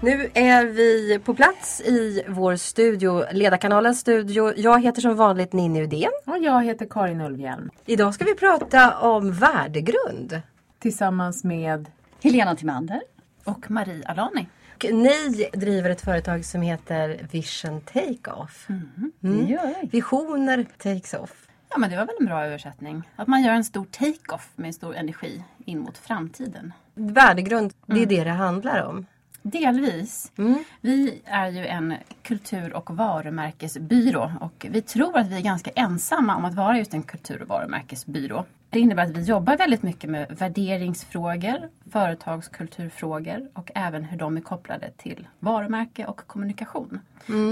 [0.00, 4.52] Nu är vi på plats i vår studio, Ledarkanalens studio.
[4.56, 6.10] Jag heter som vanligt Ninni Udén.
[6.24, 7.70] Och jag heter Karin Ulfhjelm.
[7.86, 10.40] Idag ska vi prata om värdegrund.
[10.78, 11.90] Tillsammans med
[12.22, 13.02] Helena Timander.
[13.44, 14.46] Och Marie Alani.
[14.74, 18.66] Och ni driver ett företag som heter Vision Takeoff.
[18.68, 19.12] Mm.
[19.22, 19.46] Mm.
[19.46, 19.88] Det gör vi.
[19.88, 21.48] Visioner takes off.
[21.70, 23.02] Ja men det var väl en bra översättning.
[23.16, 26.72] Att man gör en stor take-off med stor energi in mot framtiden.
[26.94, 29.06] Värdegrund, det är det det handlar om.
[29.42, 30.32] Delvis.
[30.80, 36.36] Vi är ju en kultur och varumärkesbyrå och vi tror att vi är ganska ensamma
[36.36, 38.44] om att vara just en kultur och varumärkesbyrå.
[38.70, 44.40] Det innebär att vi jobbar väldigt mycket med värderingsfrågor, företagskulturfrågor och även hur de är
[44.40, 47.00] kopplade till varumärke och kommunikation.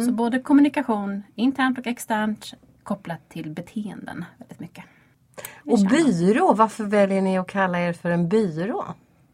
[0.06, 4.84] Så både kommunikation internt och externt kopplat till beteenden väldigt mycket.
[5.64, 8.84] Och byrå, varför väljer ni att kalla er för en byrå?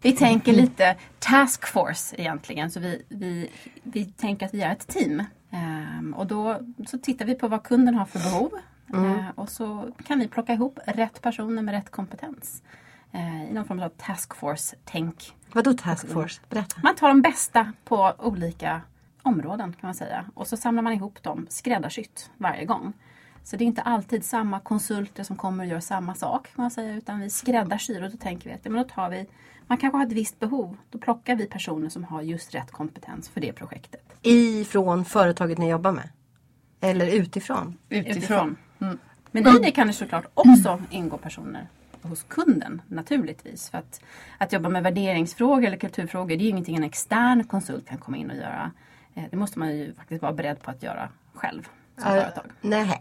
[0.03, 2.71] Vi tänker lite task force egentligen.
[2.71, 3.51] Så vi, vi,
[3.83, 5.23] vi tänker att vi är ett team.
[5.51, 8.53] Ehm, och då så tittar vi på vad kunden har för behov.
[8.95, 12.63] Ehm, och så kan vi plocka ihop rätt personer med rätt kompetens.
[13.13, 15.33] Ehm, I någon form av task force-tänk.
[15.53, 16.41] Vadå task force?
[16.49, 16.81] Berätta.
[16.83, 18.81] Man tar de bästa på olika
[19.23, 20.25] områden kan man säga.
[20.35, 22.93] Och så samlar man ihop dem skräddarsytt varje gång.
[23.45, 26.71] Så det är inte alltid samma konsulter som kommer och gör samma sak kan man
[26.71, 26.95] säga.
[26.95, 29.27] Utan vi skräddarsyr och då tänker vi att men då tar vi
[29.73, 30.77] man kanske har ett visst behov.
[30.91, 34.01] Då plockar vi personer som har just rätt kompetens för det projektet.
[34.23, 36.09] Ifrån företaget ni jobbar med?
[36.81, 37.79] Eller utifrån?
[37.89, 38.57] Utifrån.
[38.81, 38.99] Mm.
[39.31, 41.69] Men i det kan det såklart också ingå personer
[42.03, 43.71] hos kunden naturligtvis.
[43.71, 44.01] För att,
[44.39, 48.17] att jobba med värderingsfrågor eller kulturfrågor det är ju ingenting en extern konsult kan komma
[48.17, 48.71] in och göra.
[49.15, 52.45] Eh, Det måste man ju faktiskt vara beredd på att göra själv som företag.
[52.61, 53.01] Nej.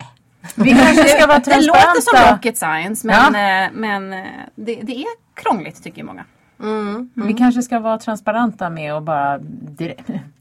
[0.56, 4.95] Vi kanske ska vara Det låter som rocket science men, eh, men eh, det, det
[4.95, 6.25] är krångligt tycker många.
[7.14, 9.40] Vi kanske ska vara transparenta med och bara...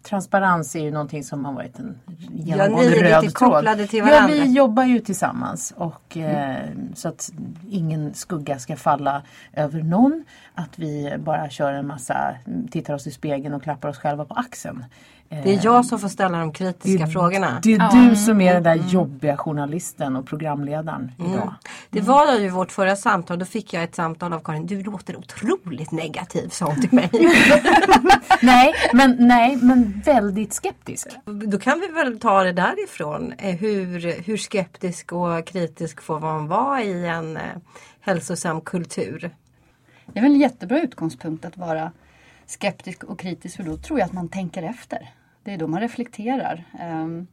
[0.02, 1.98] Transparens är ju någonting som har varit en
[2.32, 3.34] genomgående ni är lite röd tråd.
[3.34, 4.34] kopplade till Ja, varandra.
[4.34, 6.56] vi jobbar ju tillsammans och eh,
[6.94, 7.32] så att
[7.70, 9.22] ingen skugga ska falla
[9.52, 10.24] över någon.
[10.54, 12.34] Att vi bara kör en massa,
[12.70, 14.84] tittar oss i spegeln och klappar oss själva på axeln.
[15.30, 17.60] Det är jag som får ställa de kritiska frågorna.
[17.62, 21.54] Det är du som är den där jobbiga journalisten och programledaren idag.
[21.90, 24.66] Det var ju vårt förra samtal, då fick jag ett samtal av Karin.
[24.66, 27.10] Du låter otroligt negativ, sa hon till mig.
[28.42, 31.06] Nej, men, nej, men väldigt skeptisk.
[31.24, 33.32] Då kan vi väl ta det därifrån.
[33.38, 37.42] Eh, Hur, hur skeptisk och kritisk får man vara i en eh,
[38.00, 39.30] hälsosam kultur?
[40.06, 41.92] Det är väl en jättebra utgångspunkt att vara
[42.46, 45.08] skeptisk och kritisk för då tror jag att man tänker efter.
[45.42, 46.64] Det är då man reflekterar.
[46.80, 47.26] Ehm,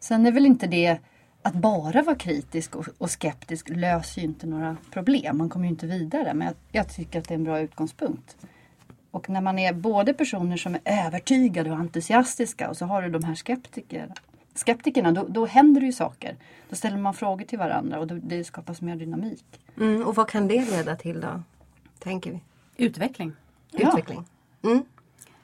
[0.00, 0.98] Sen är väl inte det
[1.42, 5.38] att bara vara kritisk och, skeptisk löser ju inte några problem.
[5.38, 6.34] Man kommer ju inte vidare.
[6.34, 8.36] Men jag, tycker att det är en bra utgångspunkt.
[9.10, 13.10] Och när man är både personer som är övertygade och entusiastiska och så har du
[13.10, 14.12] de här skeptiker,
[14.54, 16.36] skeptikerna, då, då händer det ju saker.
[16.68, 19.60] Då ställer man frågor till varandra och då, det skapas mer dynamik.
[19.76, 21.42] Mm, och vad kan det leda till då?
[21.98, 22.40] Tänker vi.
[22.84, 23.32] Utveckling.
[23.70, 23.88] Ja.
[23.88, 24.24] Utveckling.
[24.62, 24.84] Mm.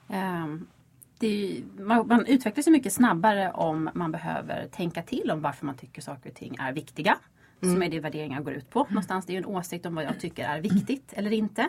[0.08, 0.75] Ehm, det är,
[1.20, 6.02] ju- man, man utvecklas mycket snabbare om man behöver tänka till om varför man tycker
[6.02, 7.18] saker och ting är viktiga.
[7.60, 8.86] Som är det värderingar går ut på.
[8.88, 11.68] Någonstans det är ju en åsikt om vad jag tycker är viktigt eller inte.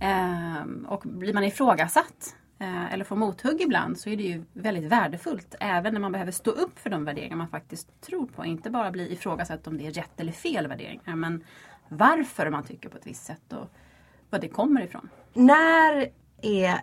[0.00, 4.84] Ehm, och blir man ifrågasatt eh, eller får mothugg ibland så är det ju väldigt
[4.84, 5.54] värdefullt.
[5.60, 8.44] Även när man behöver stå upp för de värderingar man faktiskt tror på.
[8.44, 11.16] Inte bara bli ifrågasatt om det är rätt eller fel värderingar.
[11.16, 11.44] Men
[11.88, 13.70] varför man tycker på ett visst sätt och
[14.30, 15.08] var det kommer ifrån.
[15.32, 16.10] När
[16.42, 16.80] är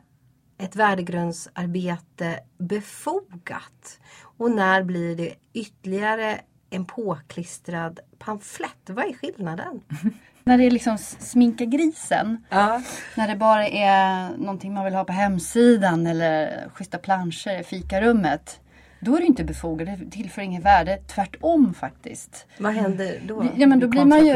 [0.60, 4.00] ett värdegrundsarbete befogat?
[4.38, 8.90] Och när blir det ytterligare en påklistrad pamflett?
[8.90, 9.82] Vad är skillnaden?
[10.44, 12.46] När det är liksom sminka grisen.
[12.50, 12.82] Ja.
[13.16, 18.60] När det bara är någonting man vill ha på hemsidan eller schyssta planscher i fikarummet.
[19.02, 20.98] Då är det inte befogat, det tillför inget värde.
[21.08, 22.46] Tvärtom faktiskt.
[22.58, 23.46] Vad händer då?
[23.56, 24.34] Ja men då blir man ju...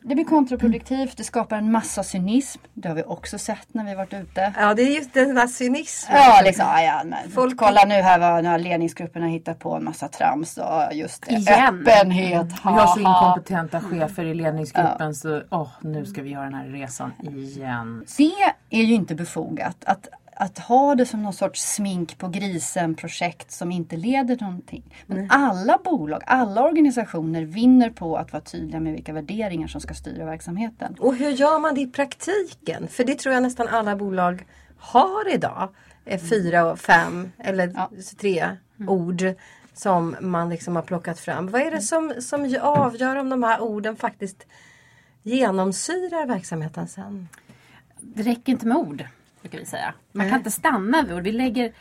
[0.00, 2.60] Det blir kontraproduktivt, det skapar en massa cynism.
[2.74, 4.52] Det har vi också sett när vi varit ute.
[4.56, 6.16] Ja, det är just den där cynismen.
[6.18, 9.74] Ja, liksom, ja, ja, men, Folk- kolla nu här vad nu har ledningsgrupperna hittat på
[9.74, 11.80] en massa trams och just det, Igen.
[11.80, 12.46] öppenhet.
[12.64, 16.66] Vi har så inkompetenta chefer i ledningsgruppen så åh, nu ska vi göra den här
[16.66, 18.04] resan igen.
[18.16, 18.32] Det
[18.70, 19.76] är ju inte befogat.
[19.84, 20.08] Att,
[20.40, 24.94] att ha det som någon sorts smink på grisen-projekt som inte leder till någonting.
[25.06, 29.94] Men alla bolag, alla organisationer vinner på att vara tydliga med vilka värderingar som ska
[29.94, 30.96] styra verksamheten.
[31.00, 32.88] Och hur gör man det i praktiken?
[32.88, 34.46] För det tror jag nästan alla bolag
[34.78, 35.68] har idag.
[36.04, 37.90] Eh, Fyra och fem eller Ja.
[38.20, 38.56] tre
[38.88, 39.24] ord
[39.74, 41.46] som man liksom har plockat fram.
[41.48, 44.46] Vad är det som, som avgör om de här orden faktiskt
[45.22, 47.28] genomsyrar verksamheten sen?
[48.00, 49.04] det räcker inte med ord.
[49.42, 49.94] Brukar vi säga.
[50.12, 51.22] Man kan inte stanna vid ord.
[51.22, 51.72] Vi lägger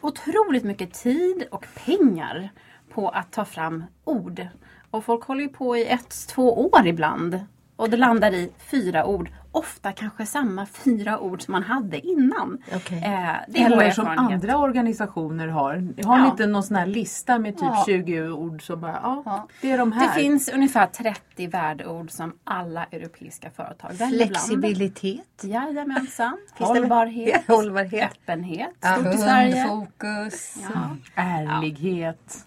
[0.00, 2.50] otroligt mycket tid och pengar
[2.90, 4.46] på att ta fram ord.
[4.90, 7.40] Och folk håller ju på i ett, två år ibland.
[7.76, 9.30] Och det landar i fyra ord.
[9.54, 12.58] Ofta kanske samma fyra ord som man hade innan.
[12.76, 12.98] Okej.
[12.98, 15.72] Eh, det är Eller som andra organisationer har.
[16.04, 16.30] Har ni Ja.
[16.30, 17.82] inte någon sån här lista med typ Ja.
[17.86, 19.48] 20 ord som bara, ja, Ja.
[19.60, 20.08] det är de Det här.
[20.14, 24.26] finns ungefär 30 värdeord som alla europeiska företag väljer.
[24.26, 25.44] Flexibilitet.
[25.44, 26.38] Jajamensan.
[26.58, 27.42] Det- Hållbarhet.
[27.48, 28.10] Hållbarhet.
[28.12, 28.70] Öppenhet.
[28.80, 28.94] Ja.
[28.96, 29.64] Stort i Sverige.
[29.68, 30.56] Kundfokus.
[30.74, 30.96] Ja.
[31.14, 32.46] Ärlighet.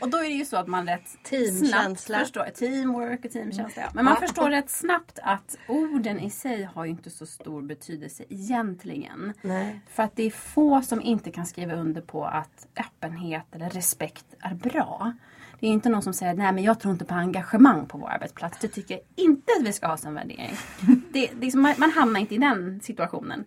[0.00, 1.96] Och då är det ju så att man rätt Teamkänsla.
[1.96, 3.82] snabbt förstår, teamwork och teamkänsla.
[3.82, 3.88] Ja.
[3.94, 4.26] Men man Ja.
[4.26, 9.32] förstår rätt snabbt att orden i sig har ju inte så stor betydelse egentligen.
[9.42, 9.80] Nej.
[9.88, 14.26] För att det är få som inte kan skriva under på att öppenhet eller respekt
[14.40, 15.12] är bra.
[15.60, 18.08] Det är inte någon som säger nej men jag tror inte på engagemang på vår
[18.08, 18.58] arbetsplats.
[18.60, 20.56] Det tycker jag inte att vi ska ha som värdering.
[21.12, 23.44] Det, det som, man, man hamnar inte i den situationen.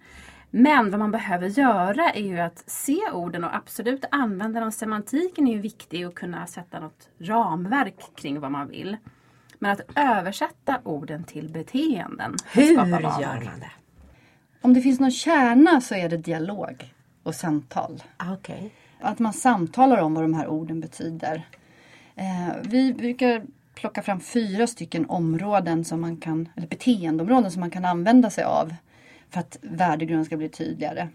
[0.50, 4.72] Men vad man behöver göra är ju att se orden och absolut använda dem.
[4.72, 8.98] Semantiken är ju viktig och kunna sätta något ramverk kring vad man vill.
[9.64, 12.36] Men att översätta orden till beteenden.
[12.54, 13.72] Hur gör man det?
[14.62, 16.94] Om det finns någon kärna så är det dialog
[17.24, 18.04] och samtal.
[18.18, 18.74] Ah, Okej.
[19.00, 21.48] Att man samtalar om vad de här orden betyder.
[22.16, 23.44] Eh, vi brukar
[23.76, 28.44] plocka fram fyra stycken områden som man kan, eller beteendeområden som man kan använda sig
[28.44, 28.76] av
[29.30, 31.08] för att värdegrunden ska bli tydligare.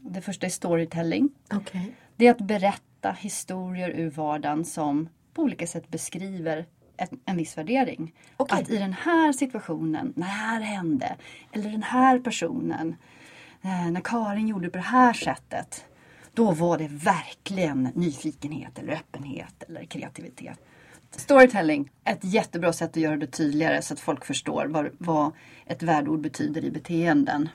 [0.00, 1.28] Det första är storytelling.
[1.52, 1.94] Okej.
[2.16, 6.66] Det är att berätta historier ur vardagen som på olika sätt beskriver
[7.00, 8.14] ett, en viss värdering.
[8.36, 8.62] Okej.
[8.62, 11.16] Att i den här situationen, när det här hände,
[11.52, 12.96] eller den här personen,
[13.62, 15.84] eh, när Karin gjorde på det här sättet.
[16.34, 20.58] Då var det verkligen nyfikenhet eller öppenhet eller kreativitet.
[21.10, 25.32] Storytelling, ett jättebra sätt att göra det tydligare så att folk förstår vad, vad
[25.66, 27.48] ett värdeord betyder i beteenden.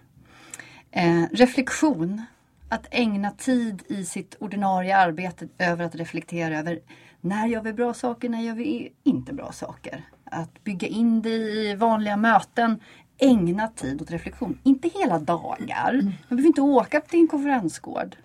[0.91, 2.21] Eh, reflektion.
[2.69, 6.79] Att ägna tid i sitt ordinarie arbete över att reflektera över
[7.25, 10.05] när gör vi bra saker, när gör vi inte bra saker.
[10.23, 12.79] Att bygga in det i vanliga möten.
[13.17, 14.59] Ägna tid åt reflektion.
[14.63, 15.93] Inte hela dagar.
[15.93, 18.15] Man behöver inte åka till en konferensgård.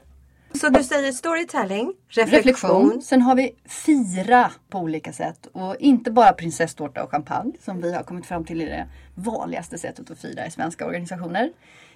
[0.52, 2.36] Så du säger storytelling, reflektion.
[2.36, 3.02] Reflektion.
[3.02, 5.46] Sen har vi fira på olika sätt.
[5.52, 9.78] Och inte bara prinsesstårta och champagne som vi har kommit fram till är det vanligaste
[9.78, 11.52] sättet att fira i svenska organisationer.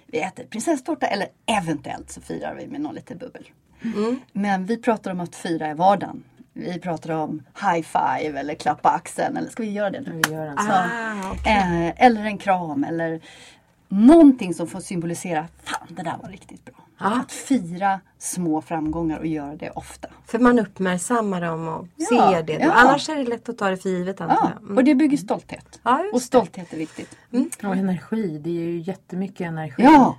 [0.07, 3.47] Vi äter prinsesstårta eller eventuellt så firar vi med någon lite bubbel.
[4.31, 6.23] Men vi pratar om att fira i vardagen.
[6.57, 9.37] Vi pratar om high five eller klappa axeln.
[9.37, 10.21] Eller ska vi göra det nu?
[10.25, 10.71] Vi gör en Så, sån.
[10.73, 11.51] Ah, okej.
[11.97, 13.21] eh, eller en kram eller
[13.87, 16.75] någonting som får symbolisera Fan det där var riktigt bra.
[16.99, 17.19] Ja.
[17.21, 20.07] Att fira små framgångar och göra det ofta.
[20.25, 22.53] För man uppmärksammar dem och Ja, ser det.
[22.53, 22.71] Ja.
[22.71, 24.63] Annars är det lätt att ta det för givet antar Ja, jag.
[24.63, 24.77] Mm.
[24.77, 25.79] och det bygger stolthet.
[25.83, 27.17] Ja, och stolthet är viktigt.
[27.63, 29.83] Och energi, det är ju jättemycket energi.
[29.83, 30.17] Ja!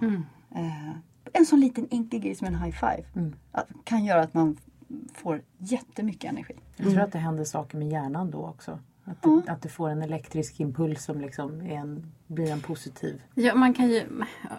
[0.54, 0.90] Eh,
[1.32, 3.34] en sån liten enkel grej som en high five Mm.
[3.84, 4.56] kan göra att man
[5.14, 6.54] får jättemycket energi.
[6.76, 8.78] Jag tror att det händer saker med hjärnan då också.
[9.08, 13.22] Att det, att det får en elektrisk impuls som liksom är en, blir en positiv.
[13.34, 14.02] Ja, man kan ju,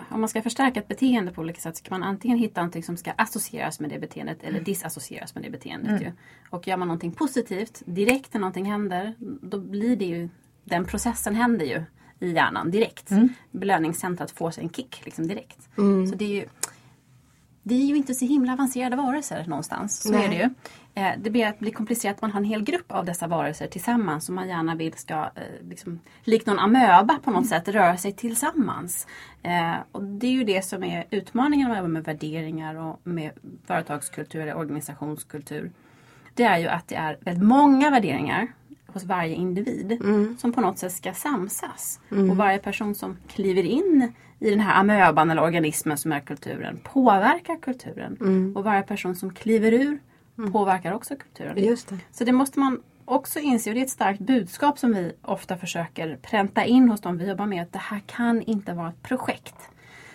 [0.10, 2.84] om man ska förstärka ett beteende på olika sätt så kan man antingen hitta någonting
[2.84, 6.02] som ska associeras med det beteendet eller disassocieras med det beteendet.
[6.02, 6.12] Ju.
[6.50, 10.30] Och gör man någonting positivt direkt när någonting händer då blir det ju,
[10.64, 11.84] den processen händer ju
[12.20, 13.12] i hjärnan direkt.
[13.52, 15.70] Belöningscentrat får sig en kick liksom direkt.
[16.10, 16.46] Så det är ju
[17.68, 20.02] det är ju inte så himla avancerade varelser någonstans.
[20.02, 20.26] Så Nej.
[20.26, 20.50] är det ju.
[21.04, 23.68] Eh, det blir att bli komplicerat att man har en hel grupp av dessa varelser
[23.68, 27.98] tillsammans som man gärna vill ska, eh, liksom, likt någon amöba på något sätt, röra
[27.98, 29.08] sig tillsammans.
[29.44, 33.32] Eh, och det är ju det som är utmaningen jobbar med värderingar och med
[33.66, 35.72] företagskultur eller organisationskultur.
[36.34, 38.48] Det är ju att det är väldigt många värderingar
[38.88, 40.02] hos varje individ
[40.40, 42.00] som på något sätt ska samsas.
[42.10, 46.80] Och varje person som kliver in i den här amöban eller organismen som är kulturen
[46.84, 48.54] påverkar kulturen.
[48.56, 50.00] Och varje person som kliver ur
[50.52, 51.64] påverkar också kulturen.
[51.64, 51.98] Just det.
[52.12, 55.58] Så det måste man också inse och det är ett starkt budskap som vi ofta
[55.58, 57.62] försöker pränta in hos dem vi jobbar med.
[57.62, 59.56] Att det här kan inte vara ett projekt.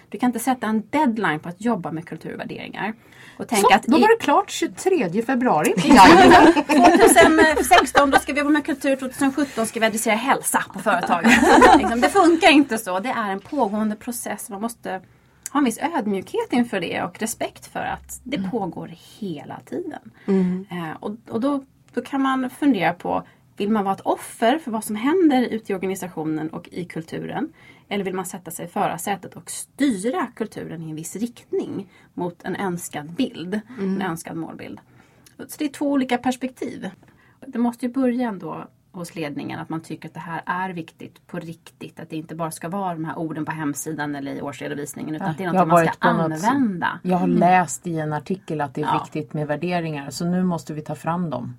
[0.09, 2.95] Du kan inte sätta en deadline på att jobba med kulturvärderingar.
[3.37, 5.75] Och tänka Så, att då var det klart 23 februari.
[5.85, 6.53] Jajamän.
[6.53, 11.33] 2016 då ska vi jobba med kultur, 2017 ska vi adressera hälsa på företaget.
[11.79, 13.01] liksom, det funkar inte så.
[13.01, 14.51] Det är en pågående process.
[14.51, 15.01] Man måste
[15.53, 20.11] ha en viss ödmjukhet inför det och respekt för att det pågår hela tiden.
[20.71, 23.23] Eh, och och då, då kan man fundera på
[23.57, 27.53] vill man vara ett offer för vad som händer ute i organisationen och i kulturen?
[27.93, 32.43] Eller vill man sätta sig i förarsätet och styra kulturen i en viss riktning mot
[32.43, 34.81] en önskad bild, en önskad målbild?
[35.39, 36.91] Så det är två olika perspektiv.
[37.47, 41.27] Det måste ju börja ändå hos ledningen att man tycker att det här är viktigt
[41.27, 42.01] på riktigt.
[42.01, 45.29] Att det inte bara ska vara de här orden på hemsidan eller i årsredovisningen utan
[45.31, 46.99] att det är något man ska på något- använda.
[47.03, 49.01] Jag har läst i en artikel att det är Ja.
[49.05, 51.57] viktigt med värderingar så nu måste vi ta fram dem.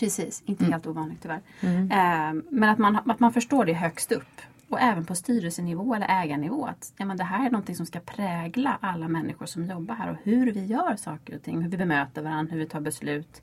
[0.00, 1.40] Precis, inte helt ovanligt tyvärr.
[1.60, 1.90] Mm.
[1.90, 4.40] Eh, men att man, att man förstår det högst upp.
[4.74, 6.66] Och även på styrelsenivå eller ägarnivå.
[6.66, 10.10] Att ja, men det här är någonting som ska prägla alla människor som jobbar här.
[10.10, 11.62] Och hur vi gör saker och ting.
[11.62, 13.42] Hur vi bemöter varandra, hur vi tar beslut.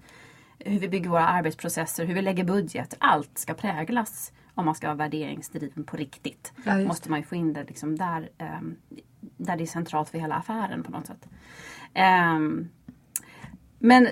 [0.60, 2.96] Hur vi bygger våra arbetsprocesser, hur vi lägger budget.
[3.00, 6.54] Allt ska präglas om man ska vara värderingsdriven på riktigt.
[6.66, 8.76] Ja, måste man ju få in det liksom där, ehm,
[9.20, 11.28] där det är centralt för hela affären på något sätt.
[11.94, 12.70] Ehm,
[13.80, 14.08] men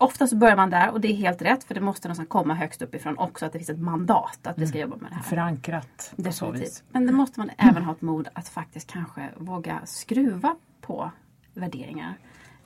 [0.00, 2.54] ofta så börjar man där och det är helt rätt för det måste någonstans komma
[2.54, 5.22] högst uppifrån också att det finns ett mandat att vi ska jobba med det här.
[5.22, 6.82] Förankrat på så vis.
[6.92, 11.10] Men då måste man även ha ett mod att faktiskt kanske våga skruva på
[11.54, 12.14] värderingar.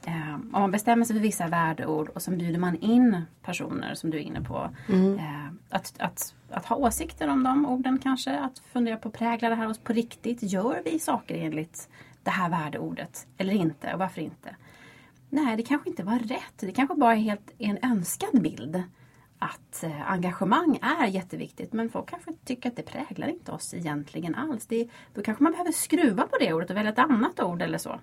[0.06, 4.10] Eh, om man bestämmer sig för vissa värdeord och så bjuder man in personer som
[4.10, 4.70] du är inne på.
[5.18, 8.38] Eh, att, att, att ha åsikter om de orden kanske.
[8.38, 10.42] Att fundera på, präglar det här oss på riktigt?
[10.42, 11.88] Gör vi saker enligt
[12.22, 13.92] det här värdeordet eller inte?
[13.92, 14.56] Och varför inte?
[15.34, 16.58] Nej, det kanske inte var rätt.
[16.58, 18.82] Det kanske bara är helt en önskad bild.
[19.38, 24.34] Att eh, engagemang är jätteviktigt men folk kanske tycker att det präglar inte oss egentligen
[24.34, 24.66] alls.
[24.66, 27.78] Det, då kanske man behöver skruva på det ordet och välja ett annat ord eller
[27.78, 28.00] så.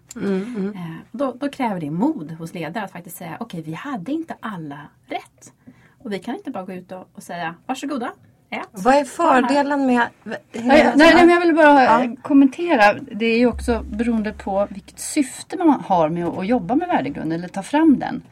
[0.76, 4.36] Eh, då, då kräver det mod hos ledare att faktiskt säga okej, vi hade inte
[4.40, 5.54] alla rätt.
[5.98, 8.14] Och vi kan inte bara gå ut och, och säga varsågoda,
[8.52, 8.68] ät.
[8.72, 10.08] Vad är fördelen med...
[10.24, 12.94] Nej, nej, nej, men jag vill bara eh, kommentera.
[12.94, 17.40] Det är ju också beroende på vilket syfte man har med att, jobba med värdegrunden
[17.40, 18.24] eller ta fram den.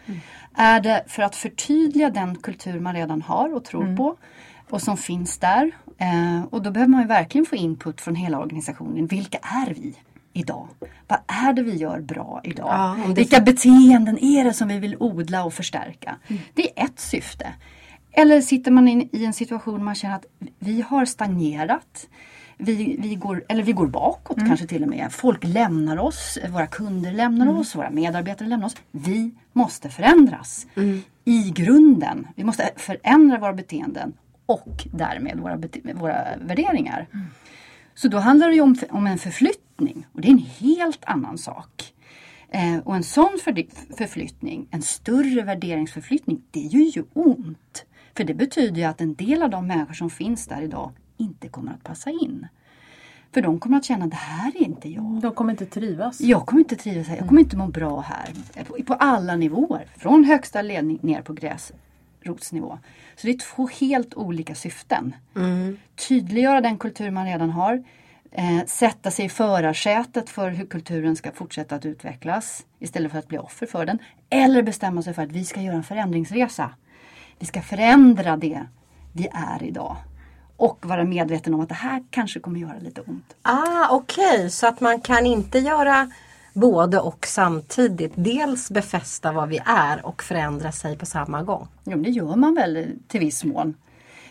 [0.55, 4.15] Är det för att förtydliga den kultur man redan har och tror på
[4.69, 5.71] och som finns där.
[5.97, 9.07] Eh, och då behöver man ju verkligen få input från hela organisationen.
[9.07, 9.95] Vilka är vi
[10.33, 10.67] idag?
[11.07, 12.67] Vad är det vi gör bra idag?
[12.69, 16.15] Ja, Vilka beteenden är det som vi vill odla och förstärka?
[16.53, 17.53] Det är ett syfte.
[18.19, 20.25] Eller sitter man in, i en situation man känner att
[20.59, 22.07] vi har stagnerat.
[22.57, 25.11] Vi, vi, går, eller vi går bakåt kanske till och med.
[25.11, 28.75] Folk lämnar oss, våra kunder lämnar oss, våra medarbetare lämnar oss.
[28.91, 30.67] Vi måste förändras
[31.25, 32.27] i grunden.
[32.35, 34.13] Vi måste förändra våra beteenden
[34.45, 35.57] och därmed våra,
[35.93, 37.07] våra värderingar.
[37.95, 41.93] Så då handlar det om, om en förflyttning och det är en helt annan sak.
[42.51, 43.65] Eh, och en sån för,
[43.97, 47.85] förflyttning, en större värderingsförflyttning, det gör ju ont.
[48.17, 51.49] För det betyder ju att en del av de människor som finns där idag inte
[51.49, 52.47] kommer att passa in.
[53.33, 55.19] För de kommer att känna, det här är inte jag.
[55.21, 56.21] De kommer inte trivas.
[56.21, 58.29] Jag kommer inte trivas här, jag kommer inte må bra här.
[58.63, 62.79] På, på alla nivåer, från högsta ledning ner på gräsrotsnivå.
[63.15, 65.15] Så det är två helt olika syften.
[66.07, 67.83] Tydliggöra den kultur man redan har.
[68.31, 73.27] Eh, sätta sig i förarsätet för hur kulturen ska fortsätta att utvecklas istället för att
[73.27, 73.99] bli offer för den.
[74.29, 76.69] Eller bestämma sig för att vi ska göra en förändringsresa.
[77.39, 78.65] Vi ska förändra det
[79.13, 79.95] vi är idag.
[80.57, 83.35] Och vara medveten om att det här kanske kommer göra lite ont.
[83.41, 86.11] Ah, okej, så att man kan inte göra
[86.53, 88.11] både och samtidigt.
[88.15, 91.67] Dels befästa vad vi är och förändra sig på samma gång.
[91.83, 93.73] Jo, det gör man väl till viss mån.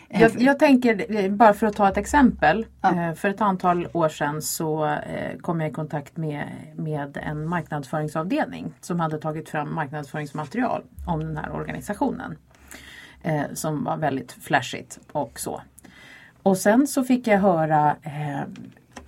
[0.09, 2.65] Eh, Jag, jag tänker, eh, bara för att ta ett exempel.
[2.81, 2.95] Ja.
[3.09, 4.97] eh, För ett antal år sedan så
[5.41, 11.37] kom jag i kontakt med, med en marknadsföringsavdelning som hade tagit fram marknadsföringsmaterial om den
[11.37, 12.35] här organisationen.
[13.23, 15.61] Eh, Som var väldigt flashigt och så.
[16.43, 18.41] Och sen så fick jag höra eh,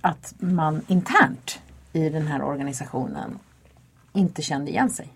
[0.00, 1.58] att man internt
[1.92, 3.38] i den här organisationen
[4.12, 5.08] inte kände igen sig.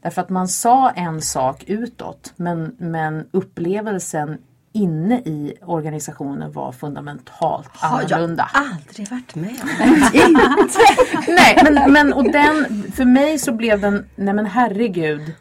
[0.00, 4.38] Därför att man sa en sak utåt men, men upplevelsen
[4.72, 8.50] inne i organisationen var fundamentalt Har jag annorlunda.
[8.54, 9.68] aldrig varit med om.
[11.28, 15.32] Nej, men, men och den, för mig så blev den, nej men herregud.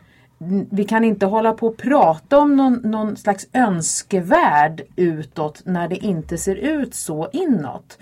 [0.71, 6.05] Vi kan inte hålla på och prata om någon, någon slags önskevärld utåt när det
[6.05, 7.97] inte ser ut så inåt.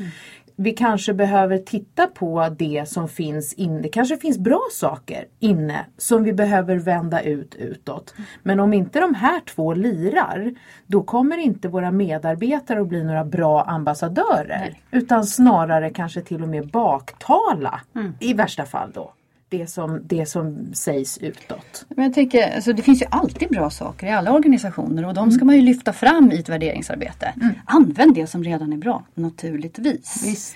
[0.55, 3.81] Vi kanske behöver titta på det som finns inne.
[3.81, 8.13] Det kanske finns bra saker inne som vi behöver vända ut utåt.
[8.43, 10.53] Men om inte de här två lirar,
[10.87, 14.77] då kommer inte våra medarbetare att bli några bra ambassadörer.
[14.91, 17.81] Utan snarare kanske till och med baktala
[18.19, 19.13] i värsta fall då.
[19.51, 21.85] Det som, det som sägs utåt.
[21.89, 25.31] Men jag tänker, alltså det finns ju alltid bra saker i alla organisationer och de
[25.31, 27.33] ska man ju lyfta fram i ett värderingsarbete.
[27.65, 30.23] Använd det som redan är bra, naturligtvis.
[30.25, 30.55] Visst.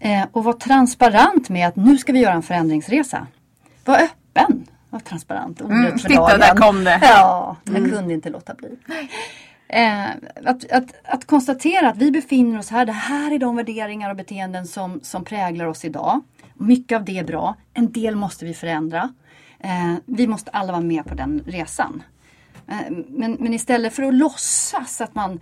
[0.00, 3.26] Eh, och var transparent med att nu ska vi göra en förändringsresa.
[3.84, 4.66] Var öppen.
[4.90, 5.60] Var transparent.
[5.60, 6.40] Ordet Mm, för titta, dagen.
[6.40, 6.98] där kom det.
[7.02, 8.68] Ja, jag kunde inte låta bli.
[9.68, 10.04] Eh,
[10.44, 12.86] att, att, att konstatera att vi befinner oss här.
[12.86, 16.20] Det här är de värderingar och beteenden som, som präglar oss idag.
[16.58, 17.54] Mycket av det är bra.
[17.74, 19.14] En del måste vi förändra.
[19.58, 22.02] Eh, vi måste alla vara med på den resan.
[22.68, 25.40] Eh, Men, men istället för att låtsas att man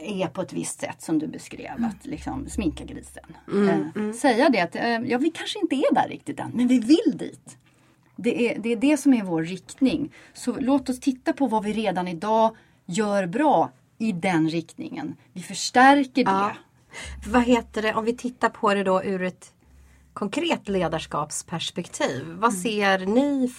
[0.00, 3.24] är på ett visst sätt som du beskrev, att liksom sminka grisen.
[3.48, 6.78] Eh, Säga det att eh, ja, vi kanske inte är där riktigt än, men vi
[6.78, 7.56] vill dit.
[8.16, 10.12] Det är, det är det som är vår riktning.
[10.34, 15.16] Så låt oss titta på vad vi redan idag gör bra i den riktningen.
[15.32, 16.30] Vi förstärker det.
[16.30, 16.52] Ja.
[17.26, 19.52] Vad heter det, om vi tittar på det då ur ett
[20.12, 22.26] konkret ledarskapsperspektiv.
[22.28, 23.52] Vad ser ni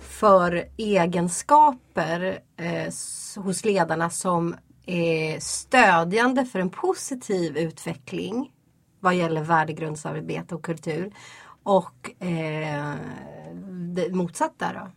[0.00, 2.92] för egenskaper eh,
[3.42, 4.56] hos ledarna som
[4.86, 8.50] är stödjande för en positiv utveckling
[9.02, 11.12] vad gäller värdegrundsarbete och kultur.
[11.62, 12.94] Och eh,
[13.94, 14.90] det motsatta då?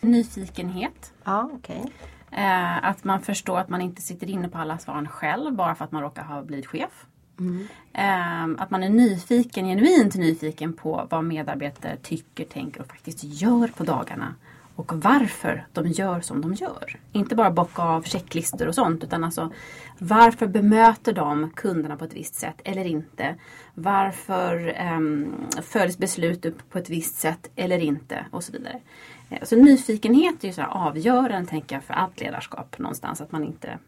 [0.00, 1.14] Nyfikenhet.
[1.24, 1.92] Ja, okej.
[2.30, 5.84] Eh, att man förstår att man inte sitter inne på alla svaren själv bara för
[5.84, 7.06] att man råkar ha blivit chef.
[7.38, 8.56] Mm.
[8.58, 13.84] att man är nyfiken, genuint nyfiken på vad medarbetare tycker, tänker och faktiskt gör på
[13.84, 14.34] dagarna.
[14.76, 17.00] Och varför de gör som de gör.
[17.12, 19.52] Inte bara bocka av checklistor och sånt utan alltså
[19.98, 23.34] varför bemöter de kunderna på ett visst sätt eller inte?
[23.74, 28.26] Varför um, följs beslut upp på ett visst sätt eller inte?
[28.30, 28.80] Och så vidare.
[29.30, 33.20] Ehm, så nyfikenhet är ju så här avgörande tänker jag för allt ledarskap någonstans.
[33.20, 33.78] Att man inte,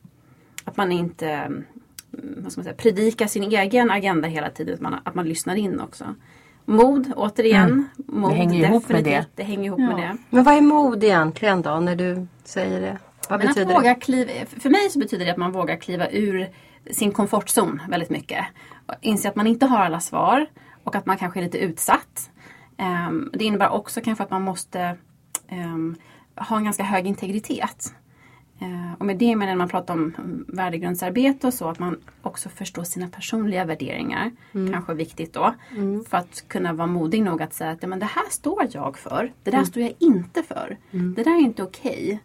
[0.64, 1.50] att man inte
[2.36, 4.74] vad ska man säga, predikar sin egen agenda hela tiden.
[4.74, 6.04] Att man, att man lyssnar in också.
[6.64, 7.88] Mod, återigen.
[7.96, 9.26] Mod, Det hänger ihop med det.
[9.34, 10.16] Det hänger ihop med det.
[10.30, 12.98] Men vad är mod egentligen då när du säger det?
[13.28, 14.00] Vad Men att betyder våga det?
[14.00, 16.48] kliva, för mig så betyder det att man vågar kliva ur
[16.90, 18.44] sin komfortzon väldigt mycket.
[18.86, 20.46] Och Inse att man inte har alla svar
[20.84, 22.30] och att man kanske är lite utsatt.
[22.76, 24.96] Ehm, det innebär också kanske att man måste
[25.48, 25.96] ehm,
[26.36, 27.94] ha en ganska hög integritet.
[28.58, 31.78] Eh, och med det menar jag när man pratar om mm, värdegrundsarbete och så att
[31.78, 34.30] man också förstår sina personliga värderingar.
[34.72, 35.54] Kanske är viktigt då.
[36.08, 39.32] För att kunna vara modig nog att säga att men det här står jag för.
[39.42, 40.76] Det där står jag inte för.
[40.90, 42.20] Det där är inte okej.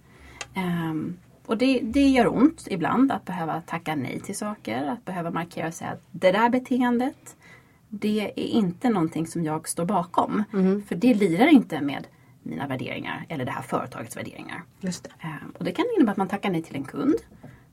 [0.54, 4.88] Ehm, och det, det gör ont ibland att behöva tacka nej till saker.
[4.88, 7.36] Att behöva markera och säga att det där beteendet
[7.90, 10.44] det är inte någonting som jag står bakom.
[10.88, 12.08] För det lirar inte med
[12.50, 14.64] mina värderingar eller det här företagets värderingar.
[14.80, 15.10] Just det.
[15.28, 17.16] Ehm, Och det kan innebära att man tackar nej till en kund.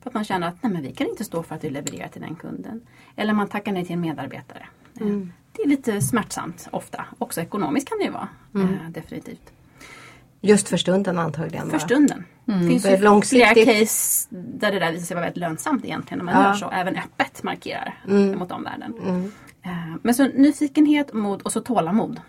[0.01, 2.07] För att man känner att nej, men vi kan inte stå för att vi levererar
[2.07, 2.81] till den kunden.
[3.15, 4.65] Eller man tackar nej till en medarbetare.
[5.01, 7.05] Ehm, Det är lite smärtsamt ofta.
[7.17, 8.27] Också ekonomiskt kan det ju vara.
[8.55, 9.51] eh, definitivt.
[10.41, 11.69] Just för stunden antagligen.
[11.69, 12.23] För stunden.
[12.45, 16.25] Det finns ju långsiktigt- flera case där det där visar sig vara väldigt lönsamt egentligen.
[16.25, 16.47] När man Ja.
[16.49, 16.69] gör så.
[16.71, 17.93] Även öppet markerar
[18.35, 18.93] mot omvärlden.
[19.63, 19.71] Eh,
[20.01, 22.21] Men så nyfikenhet, mod och så tålamod.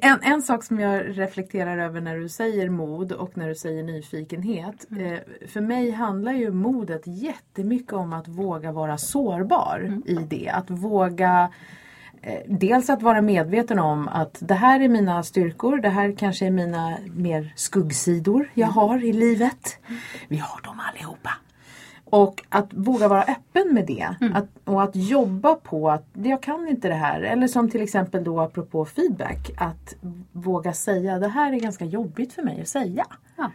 [0.00, 3.82] En, en sak som jag reflekterar över när du säger mod och när du säger
[3.82, 4.86] nyfikenhet.
[4.90, 10.48] Eh, för mig handlar ju modet jättemycket om att våga vara sårbar i det.
[10.48, 11.52] Att våga
[12.22, 16.46] eh, Dels att vara medveten om att det här är mina styrkor, det här kanske
[16.46, 19.78] är mina mer skuggsidor jag har i livet.
[20.28, 21.30] Vi har dem allihopa.
[22.10, 24.14] Och att våga vara öppen med det.
[24.34, 27.20] Att, och att jobba på att jag kan inte det här.
[27.20, 29.50] Eller som till exempel då apropå feedback.
[29.56, 29.94] Att
[30.32, 33.06] våga säga det här är ganska jobbigt för mig att säga.
[33.36, 33.50] Ja.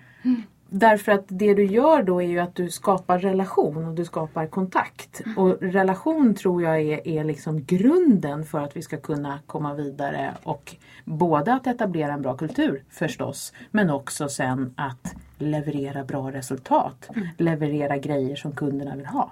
[0.75, 4.47] Därför att det du gör då är ju att du skapar relation och du skapar
[4.47, 5.21] kontakt.
[5.37, 10.33] Och relation tror jag är, är liksom grunden för att vi ska kunna komma vidare.
[10.43, 13.53] Och både att etablera en bra kultur förstås.
[13.71, 17.09] Men också sen att leverera bra resultat.
[17.37, 19.31] Leverera grejer som kunderna vill ha.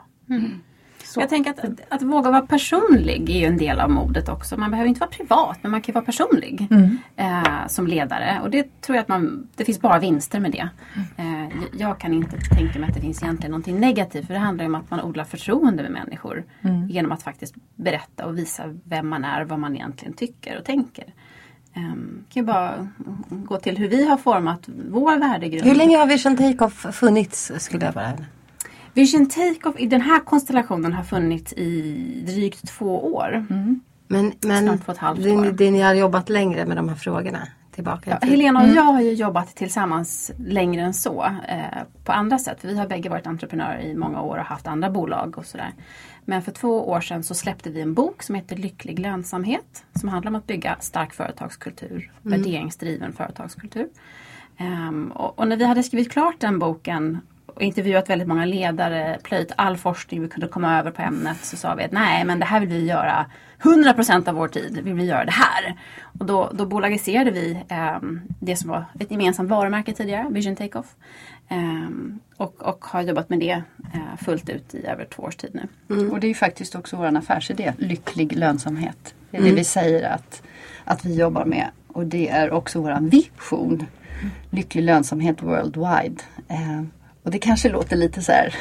[1.03, 1.19] Så.
[1.19, 4.57] Jag tänker att, att, våga vara personlig är ju en del av modet också.
[4.57, 6.67] Man behöver inte vara privat men man kan vara personlig
[7.15, 8.39] eh, som ledare.
[8.43, 10.69] Och det tror jag att man, det finns bara vinster med det.
[11.17, 11.47] Eh,
[11.77, 14.27] jag kan inte tänka mig att det finns egentligen någonting negativt.
[14.27, 16.43] För det handlar om att man odlar förtroende med människor.
[16.89, 20.65] Genom att faktiskt berätta och visa vem man är och vad man egentligen tycker och
[20.65, 21.13] tänker.
[21.75, 22.87] Um, kan ju bara
[23.29, 25.67] gå till hur vi har format vår värdegrund.
[25.67, 28.13] Hur länge har Vision Takeoff funnits skulle jag bara...
[28.93, 33.45] Vision Takeoff i den här konstellationen har funnits i drygt två år.
[34.07, 35.45] Men, men Snart två det, år.
[35.45, 38.27] det, ni har jobbat längre med de här frågorna tillbaka Ja.
[38.27, 41.23] Helena och jag har ju jobbat tillsammans längre än så.
[41.47, 42.57] Eh, på andra sätt.
[42.61, 45.71] Vi har bägge varit entreprenörer i många år och haft andra bolag och sådär.
[46.25, 49.85] Men för två år sedan så släppte vi en bok som heter Lycklig lönsamhet.
[49.93, 52.11] Som handlar om att bygga stark företagskultur.
[52.21, 53.89] Värderingsdriven företagskultur.
[54.57, 59.19] Ehm, och, och när vi hade skrivit klart den boken och intervjuat väldigt många ledare,
[59.23, 62.39] plöjt all forskning vi kunde komma över på ämnet så sa vi att nej men
[62.39, 63.25] det här vill vi göra
[63.61, 65.75] 100% av vår tid, vill vi göra det här.
[66.19, 70.95] Och då, då bolagiserade vi ehm, det som var ett gemensamt varumärke tidigare, Vision Takeoff.
[71.49, 75.49] Ehm, och, och har jobbat med det eh, fullt ut i över två års tid
[75.53, 75.67] nu.
[76.09, 79.15] Och det är ju faktiskt också vår affärsidé, lycklig lönsamhet.
[79.31, 80.41] Det är det vi säger att,
[80.83, 81.67] att vi jobbar med.
[81.87, 83.85] Och det är också vår vision.
[84.49, 86.21] lycklig lönsamhet worldwide.
[86.47, 86.83] Eh,
[87.23, 88.55] och det kanske låter lite så här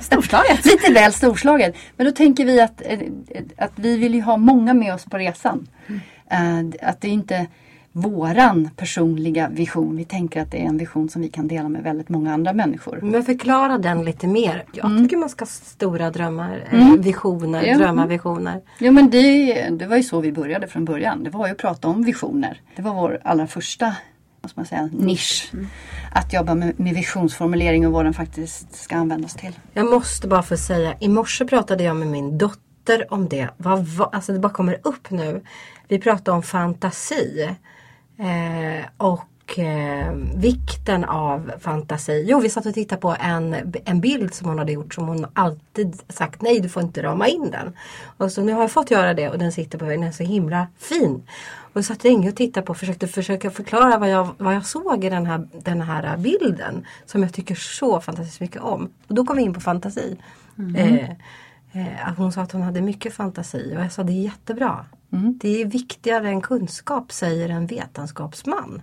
[0.00, 0.64] Storslaget.
[0.64, 1.76] lite väl storslaget.
[1.96, 2.98] Men då tänker vi att, eh,
[3.56, 5.66] att vi vill ju ha många med oss på resan.
[6.30, 7.46] Eh, Att det är inte
[7.92, 9.96] våran personliga vision.
[9.96, 12.52] Vi tänker att det är en vision som vi kan dela med väldigt många andra
[12.52, 12.98] människor.
[13.02, 14.64] Men förklara den lite mer.
[14.72, 17.78] Jag tycker man ska ha stora drömmar, eh, visioner, Ja.
[17.78, 18.60] drömmar, visioner.
[18.78, 21.24] Jo men det, det var ju så vi började från början.
[21.24, 22.60] Det var ju att prata om visioner.
[22.76, 23.94] Det var vår allra första
[24.46, 25.52] vad ska man säga, nisch.
[26.12, 29.52] Att jobba med, med visionsformulering och vad den faktiskt ska användas till.
[29.72, 33.48] Jag måste bara få säga, i morse pratade jag med min dotter om det.
[33.56, 35.42] Vad, vad, alltså det bara kommer upp nu.
[35.88, 37.56] Vi pratade om fantasi.
[38.18, 39.24] Eh, och
[39.58, 42.24] eh, vikten av fantasi.
[42.28, 45.26] Jo, vi satt och tittade på en, en bild som hon hade gjort som hon
[45.32, 47.72] alltid sagt nej, du får inte rama in den.
[48.16, 50.12] Och så nu har jag fått göra det och den sitter på väggen, den är
[50.12, 51.22] så himla fin.
[51.72, 55.04] Och satt länge och tittade på och försökte försöka förklara vad jag, vad jag såg
[55.04, 56.86] i den här, den här bilden.
[57.06, 58.90] Som jag tycker så fantastiskt mycket om.
[59.08, 60.16] Och då kom vi in på fantasi.
[60.76, 61.10] Eh,
[61.72, 64.86] eh, att hon sa att hon hade mycket fantasi och jag sa det är jättebra.
[65.40, 68.82] Det är viktigare än kunskap säger en vetenskapsman.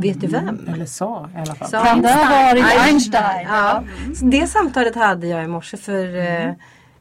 [0.00, 0.68] Vet du vem?
[0.74, 1.68] Eller sa i alla fall.
[1.68, 3.46] Sa Kan det ha varit Einstein?
[3.48, 3.82] Ja.
[4.14, 6.52] Så det samtalet hade jag i morse för eh,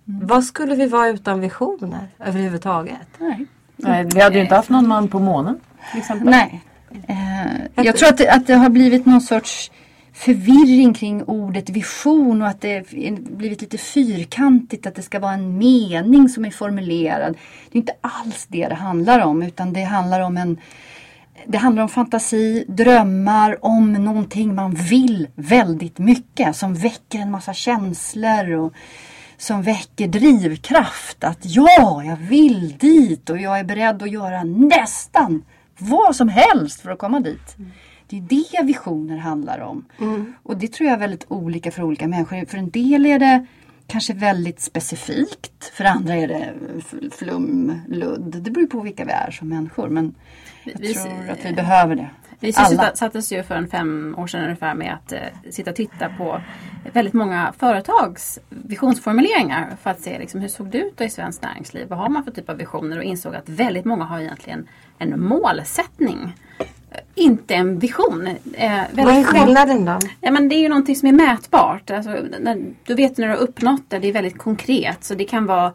[0.05, 3.07] vad skulle vi vara utan visioner överhuvudtaget?
[3.17, 3.45] Nej.
[3.75, 5.59] Nej, vi hade ju inte haft någon man på månen.
[6.21, 6.61] Nej.
[7.07, 9.71] Eh, jag tror att det, att det har blivit någon sorts
[10.13, 12.89] förvirring kring ordet vision och att det
[13.19, 17.37] blivit lite fyrkantigt att det ska vara en mening som är formulerad.
[17.71, 20.57] Det är inte alls det det handlar om utan det handlar om en
[21.49, 27.53] det handlar om fantasi, drömmar, om någonting man vill väldigt mycket som väcker en massa
[27.53, 28.73] känslor och
[29.37, 31.23] som väcker drivkraft.
[31.23, 35.43] Att ja, jag vill dit och jag är beredd att göra nästan
[35.77, 37.55] vad som helst för att komma dit.
[38.07, 39.85] Det är det visioner handlar om.
[40.43, 42.45] Och det tror jag är väldigt olika för olika människor.
[42.45, 43.45] För en del är det
[43.87, 45.63] kanske väldigt specifikt.
[45.73, 46.53] För andra är det
[47.11, 48.35] flum, ludd.
[48.43, 49.89] Det beror på vilka vi är som människor.
[49.89, 50.15] Men
[50.63, 52.09] jag Vi- tror att vi behöver det.
[52.39, 52.77] Vi Alla.
[52.77, 55.19] satt- sattes ju för en fem år sedan ungefär med att eh,
[55.51, 56.41] sitta och titta på
[56.93, 61.87] väldigt många företags visionsformuleringar för att se liksom, hur såg det ut i svenskt näringsliv?
[61.89, 62.97] Vad har man för typ av visioner?
[62.97, 66.35] Och insåg att väldigt många har egentligen en målsättning.
[66.59, 68.27] Eh, Inte en vision.
[68.53, 69.99] Eh, Vad är skillnaden då?
[70.21, 71.91] Ja, men det är ju någonting som är mätbart.
[71.91, 75.03] Alltså, när, du vet när du har uppnått det, det är väldigt konkret.
[75.03, 75.73] Så det kan vara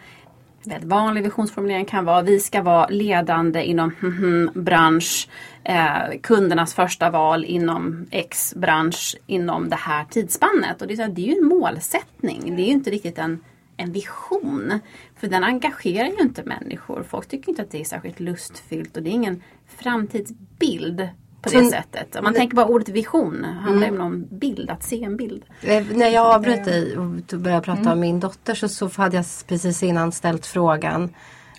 [0.64, 5.28] väldigt vanlig visionsformulering kan vara vi ska vara ledande inom mhm, bransch,
[5.64, 10.82] eh, kundernas första val inom X bransch inom det här tidsspannet.
[10.82, 12.56] Och det är, så här, det är ju en målsättning.
[12.56, 13.40] Det är ju inte riktigt en,
[13.76, 14.80] en vision.
[15.16, 17.02] För den engagerar ju inte människor.
[17.08, 19.42] Folk tycker inte att det är särskilt lustfyllt och det är ingen
[19.78, 21.08] framtidsbild
[21.42, 22.16] på det Så- sättet.
[22.16, 25.44] Om man tänker bara ordet vision, handlar ju om någon bild, att se en bild.
[25.62, 27.06] Eh, När jag avbröt dig och
[27.40, 31.10] började prata om min dotter så, så hade jag precis innan ställt frågan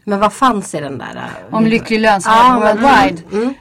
[0.04, 1.16] Men vad fanns i den där?
[1.16, 3.22] eh, Om lycklig lönsamhet Ja, men- worldwide.
[3.32, 3.54] mm,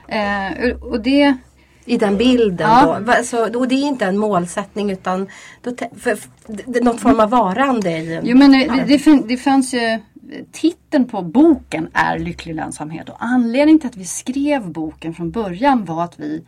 [0.67, 1.37] Eh, och det
[1.85, 2.99] I den bilden Ja.
[3.05, 3.23] då.
[3.23, 5.27] Så, och det är inte en målsättning utan
[5.61, 6.29] då, för, för,
[6.83, 8.19] någon form av varande i.
[8.23, 9.99] Jo men eh, det, det, fin- det fanns ju
[10.51, 15.85] Titeln på boken är Lycklig lönsamhet och anledningen till att vi skrev boken från början
[15.85, 16.43] var att vi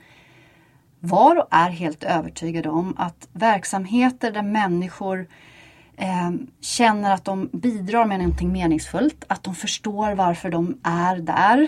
[1.00, 5.28] var och är helt övertygade om att verksamheter där människor
[5.98, 6.32] eh,
[6.62, 11.68] känner att de bidrar med någonting meningsfullt, att de förstår varför de är där,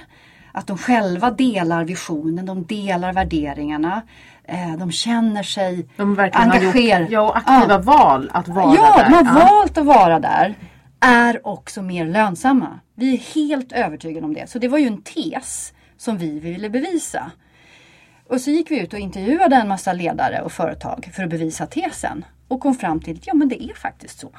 [0.51, 4.01] att de själva delar visionen, de delar värderingarna,
[4.43, 7.07] eh, de känner sig De engagerade.
[7.09, 9.09] ja, och aktiva val att vara Ja, där.
[9.09, 10.55] de har valt att vara där.
[10.99, 12.79] Är också mer lönsamma.
[12.95, 14.49] Vi är helt övertygade om det.
[14.49, 17.31] Så det var ju en tes som vi ville bevisa.
[18.29, 21.65] Och så gick vi ut och intervjuade en massa ledare och företag för att bevisa
[21.65, 22.25] tesen.
[22.47, 24.31] Och kom fram till att ja men det är faktiskt så.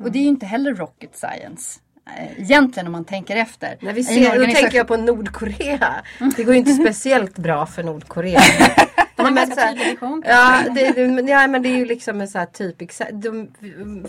[0.00, 1.80] Och det är ju inte heller rocket science.
[2.18, 3.76] eh, Egentligen om man tänker efter.
[3.80, 5.94] När vi ser, då organisation- tänker jag på Nordkorea.
[6.36, 8.40] Det går ju inte speciellt bra för Nordkorea.
[9.16, 10.22] De har ganska så tydlig vision.
[10.26, 13.00] Ja, det, det, men- ja, men det är ju liksom en sån här typisk...
[13.12, 13.50] De,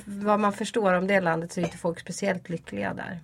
[0.06, 3.20] vad man förstår om det landet så är inte folk speciellt lyckliga där.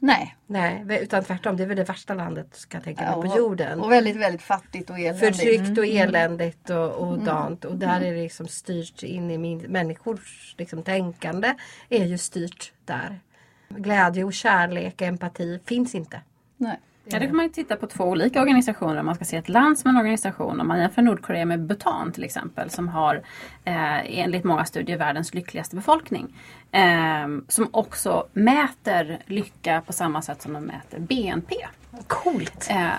[0.00, 0.36] Nej.
[0.46, 1.56] Nej, utan tvärtom.
[1.56, 3.80] Det är väl det värsta landet ska jag tänka mig Ja, på jorden.
[3.80, 5.36] Och väldigt, väldigt fattigt och eländigt.
[5.36, 7.64] Förtryckt och eländigt och, och dant.
[7.64, 11.54] Och där är det liksom styrt in i min, människors liksom, tänkande.
[11.88, 13.20] Är ju styrt där.
[13.68, 16.20] Glädje och kärlek, empati finns inte.
[16.56, 16.80] Nej.
[17.10, 19.48] Ja, då kan man ju titta på två olika organisationer om man ska se ett
[19.48, 20.60] land som en organisation.
[20.60, 23.14] Om man jämför Nordkorea med Bhutan till exempel som har
[23.64, 26.34] eh, enligt många studier världens lyckligaste befolkning.
[26.72, 31.54] Eh, som också mäter lycka på samma sätt som de mäter BNP.
[32.06, 32.66] Coolt!
[32.70, 32.90] Eh,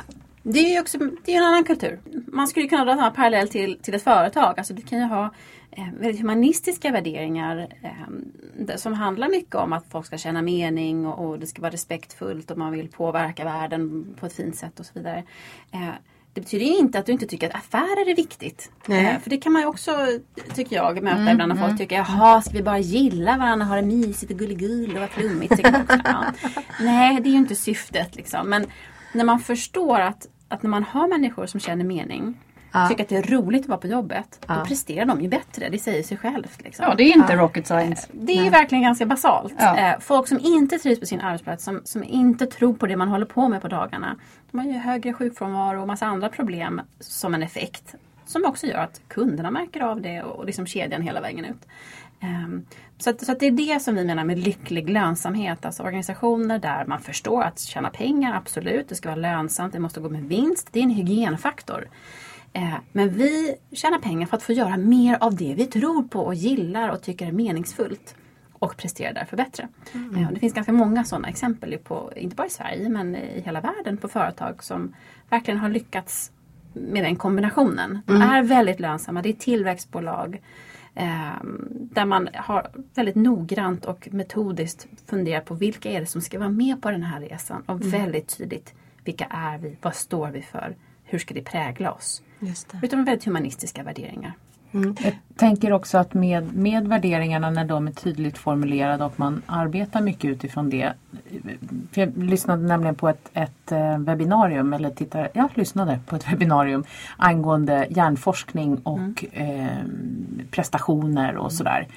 [0.44, 2.00] Det är ju också det är en annan kultur.
[2.28, 4.54] Man skulle kunna dra samma parallell till, till ett företag.
[4.58, 5.34] Alltså du kan ju ha
[5.72, 11.26] eh, väldigt humanistiska värderingar eh, som handlar mycket om att folk ska känna mening och,
[11.30, 14.86] och, det ska vara respektfullt och man vill påverka världen på ett fint sätt och
[14.86, 15.24] så vidare.
[15.72, 15.90] Eh,
[16.40, 18.72] det betyder inte att du inte tycker att affärer är viktigt.
[18.86, 19.06] Nej.
[19.06, 19.92] Eh, för det kan man ju också,
[20.56, 23.82] tycker jag, möta ibland när folk tycker jaha, ska vi bara gilla varandra, ha det
[23.82, 25.54] mysigt och gulligull och vara flummigt.
[26.04, 26.26] Ja.
[26.80, 28.50] Nej, det är ju inte syftet liksom.
[28.50, 28.66] Men
[29.14, 32.38] när man förstår att, att när man har människor som känner mening
[32.72, 32.88] Ja.
[32.88, 34.40] tycker att det är roligt att vara på jobbet.
[34.48, 34.56] Ja.
[34.56, 35.70] Då presterar de ju bättre.
[35.70, 36.64] Det säger sig självt.
[36.64, 36.86] Liksom.
[36.88, 38.08] Ja, det är inte rocket science.
[38.12, 39.54] Det är ju verkligen ganska basalt.
[39.58, 39.78] Ja.
[39.78, 43.08] Eh, folk som inte trivs på sin arbetsplats, som, som inte tror på det man
[43.08, 44.16] håller på med på dagarna.
[44.52, 47.96] De har ju högre sjukfrånvaro och massa andra problem som en effekt.
[48.26, 51.68] Som också gör att kunderna märker av det och liksom kedjan hela vägen ut.
[52.20, 52.66] Ehm,
[52.98, 55.66] så att, så att det är det som vi menar med lycklig lönsamhet.
[55.66, 58.90] Alltså organisationer där man förstår att tjäna pengar, absolut.
[58.90, 60.68] Det ska vara lönsamt, det måste gå med vinst.
[60.72, 61.88] Det är en hygienfaktor.
[62.54, 66.20] Eh, Men vi tjänar pengar för att få göra mer av det vi tror på
[66.20, 68.16] och gillar och tycker är meningsfullt.
[68.54, 69.68] Och presterar därför bättre.
[70.18, 73.42] Eh, och Det finns ganska många sådana exempel, på, inte bara i Sverige men i
[73.46, 74.94] hela världen på företag som
[75.30, 76.32] verkligen har lyckats
[76.74, 78.00] med den kombinationen.
[78.06, 80.42] De är väldigt lönsamma, det är tillväxtbolag.
[80.96, 81.34] Eh,
[81.72, 86.50] där man har väldigt noggrant och metodiskt funderat på vilka är det som ska vara
[86.50, 90.76] med på den här resan och väldigt tydligt vilka är vi, vad står vi för,
[91.04, 92.22] hur ska det prägla oss?
[92.40, 92.80] Just det.
[92.84, 94.34] Utan väldigt humanistiska värderingar.
[94.72, 100.02] Jag tänker också att med, med värderingarna när de är tydligt formulerade och man arbetar
[100.02, 100.94] mycket utifrån det.
[101.92, 106.28] För jag lyssnade nämligen på ett, ett eh, webbinarium, eller tittar, jag lyssnade på ett
[106.32, 106.84] webbinarium
[107.18, 109.68] angående hjärnforskning och eh,
[110.52, 111.88] prestationer och sådär.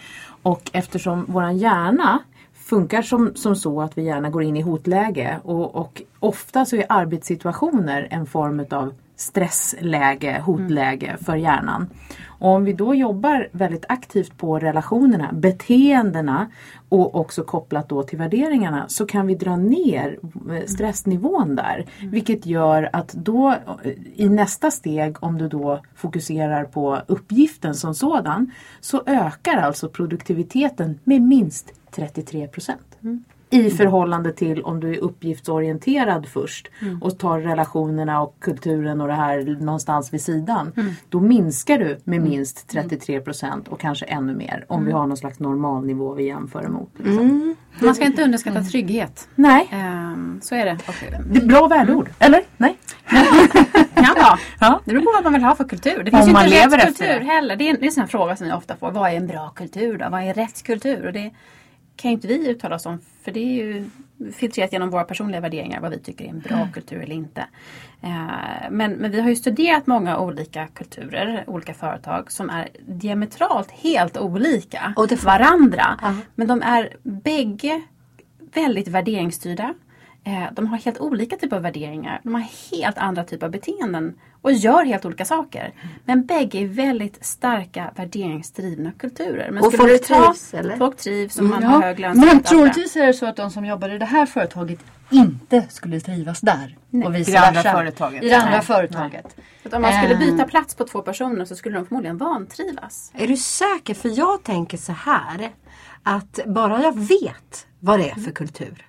[0.43, 2.19] Och eftersom våran hjärna
[2.55, 6.77] funkar som, som så att vi gärna går in i hotläge och, och ofta så
[6.77, 11.87] är arbetssituationer en form av stressläge, hotläge för hjärnan.
[12.43, 16.51] Och om vi då jobbar väldigt aktivt på relationerna, beteendena
[16.89, 20.19] och också kopplat då till värderingarna så kan vi dra ner
[20.51, 21.87] eh, stressnivån där.
[22.01, 27.95] Vilket gör att då eh, i nästa steg om du då fokuserar på uppgiften som
[27.95, 32.99] sådan så ökar alltså produktiviteten med minst 33 procent.
[33.03, 33.25] Mm.
[33.53, 39.15] I förhållande till om du är uppgiftsorienterad först och tar relationerna och kulturen och det
[39.15, 40.73] här någonstans vid sidan.
[41.09, 45.17] Då minskar du med minst 33 procent och kanske ännu mer om vi har någon
[45.17, 46.91] slags normalnivå vi jämför emot.
[46.97, 47.57] Liksom.
[47.81, 49.29] Man ska inte underskatta trygghet.
[49.35, 50.73] Nej, Ehm, så är det.
[50.89, 50.95] Och,
[51.31, 52.11] det är bra värdeord.
[52.19, 52.43] Eller?
[52.57, 52.79] Nej?
[54.23, 54.39] vara.
[54.61, 54.81] Ja.
[54.85, 56.03] Det beror på vad man vill ha för kultur.
[56.05, 57.25] Det Om finns ju man inte rätt kultur det.
[57.25, 57.57] heller.
[57.57, 58.91] Det är, en, det är en sån fråga som jag ofta får.
[58.91, 60.09] Vad är en bra kultur då?
[60.11, 61.07] Vad är rätt kultur?
[61.07, 61.31] Och det
[62.03, 62.99] kan inte vi uttala oss om.
[63.23, 63.91] För det är ju
[64.33, 67.41] filtrerat genom våra personliga värderingar vad vi tycker är en bra kultur eller inte.
[68.03, 73.71] Eh, men, men vi har ju studerat många olika kulturer, olika företag som är diametralt
[73.71, 75.99] helt olika Och det- varandra.
[76.03, 76.15] Ja.
[76.35, 77.83] Men de är bägge
[78.55, 79.75] väldigt värderingsstyrda.
[80.25, 82.21] Eh, De har helt olika typer av värderingar.
[82.23, 82.45] De har
[82.77, 85.73] helt andra typer av beteenden och gör helt olika saker.
[86.05, 89.51] Men bägge är väldigt starka värderingsdrivna kulturer.
[89.51, 90.77] Men Och skulle folk du ta- trivs, eller?
[90.77, 92.47] Folk trivs och man har hög men lönsamhet.
[92.47, 94.79] troligtvis är det så att de som jobbar i det här företaget
[95.11, 96.77] inte skulle trivas där.
[97.05, 97.73] Och vice I det andra versa.
[97.77, 98.23] företaget.
[98.23, 98.61] I det andra Nej.
[98.63, 99.37] företaget.
[99.73, 100.19] Att om man skulle Eh.
[100.21, 103.13] byta plats på två personer så skulle de förmodligen vantrivas.
[103.15, 103.95] Är du säker?
[103.95, 105.51] För jag tänker så här.
[106.03, 108.87] Att bara jag vet vad det är för kultur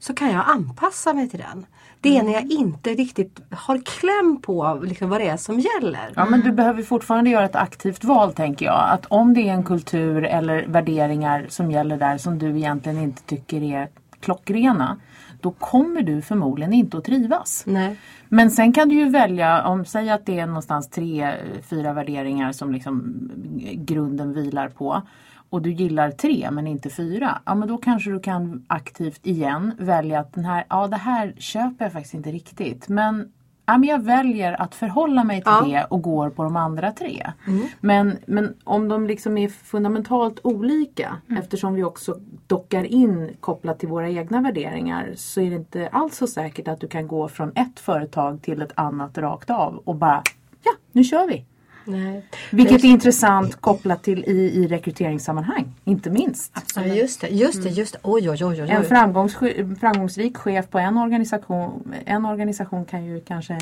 [0.00, 1.66] så kan jag anpassa mig till den.
[2.00, 6.12] Det är när jag inte riktigt har kläm på liksom vad det är som gäller.
[6.16, 8.88] Ja men du behöver fortfarande göra ett aktivt val tänker jag.
[8.90, 13.22] Att om det är en kultur eller värderingar som gäller där som du egentligen inte
[13.22, 13.88] tycker är
[14.20, 14.96] klockrena.
[15.40, 17.64] Då kommer du förmodligen inte att trivas.
[17.66, 17.96] Nej.
[18.28, 22.52] Men sen kan du ju välja, om säg att det är någonstans tre, fyra värderingar
[22.52, 23.30] som liksom
[23.74, 25.02] grunden vilar på.
[25.50, 27.38] Och du gillar tre men inte fyra.
[27.44, 31.34] Ja men då kanske du kan aktivt igen välja att den här, ja det här
[31.38, 32.88] köper jag faktiskt inte riktigt.
[32.88, 33.32] Men,
[33.66, 35.64] ja, men jag väljer att förhålla mig till Ja.
[35.66, 37.32] det och går på de andra tre.
[37.80, 43.88] Men, men om de liksom är fundamentalt olika eftersom vi också dockar in kopplat till
[43.88, 47.52] våra egna värderingar så är det inte alls så säkert att du kan gå från
[47.54, 50.22] ett företag till ett annat rakt av och bara
[50.64, 51.44] ja, nu kör vi.
[51.86, 52.22] Nej.
[52.50, 56.52] Vilket är intressant kopplat till i, i rekryteringssammanhang, inte minst.
[56.76, 57.98] Ja, just det, just det, just det.
[58.02, 58.70] Oj, oj, oj, oj.
[58.70, 59.36] En framgångs,
[59.80, 63.58] framgångsrik chef på en organisation, en organisation kan ju kanske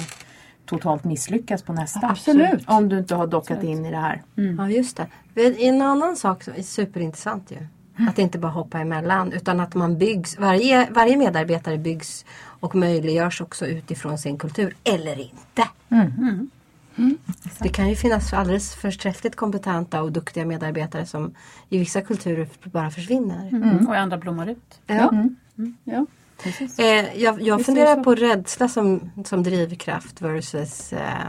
[0.66, 2.00] totalt misslyckas på nästa.
[2.02, 2.64] Absolut.
[2.66, 4.22] Om du inte har dockat in i det här.
[4.58, 5.00] Ja, just
[5.34, 5.66] det.
[5.66, 7.56] En annan sak som är superintressant ju.
[8.08, 12.24] Att inte bara hoppa emellan utan att man byggs, varje, varje medarbetare byggs
[12.60, 15.68] och möjliggörs också utifrån sin kultur eller inte.
[17.58, 21.34] Det kan ju finnas alldeles förträffligt kompetenta och duktiga medarbetare som
[21.68, 23.48] i vissa kulturer bara försvinner.
[23.48, 23.86] Mm.
[23.86, 24.80] Och i andra blommar ut.
[24.86, 25.12] Ja.
[25.84, 26.06] Ja.
[26.78, 31.28] Eh, jag jag Visst funderar på rädsla som, som drivkraft versus eh,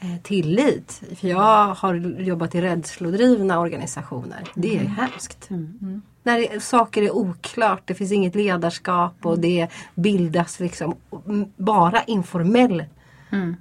[0.00, 1.02] eh, tillit.
[1.16, 4.44] För jag har jobbat i rädslodrivna organisationer.
[4.54, 5.48] Det är hemskt.
[6.22, 12.02] När det, saker är oklart, det finns inget ledarskap och det bildas liksom mm, bara
[12.02, 12.84] informell